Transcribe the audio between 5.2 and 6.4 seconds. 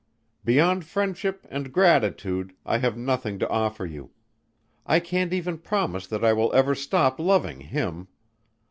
even promise that I